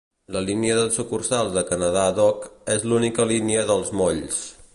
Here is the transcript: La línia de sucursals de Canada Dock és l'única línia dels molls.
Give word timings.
La 0.35 0.39
línia 0.45 0.77
de 0.79 0.85
sucursals 0.95 1.53
de 1.57 1.63
Canada 1.67 2.07
Dock 2.21 2.49
és 2.77 2.87
l'única 2.93 3.29
línia 3.35 3.69
dels 3.73 3.95
molls. 4.03 4.43